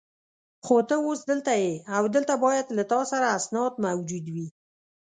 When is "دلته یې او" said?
1.31-2.03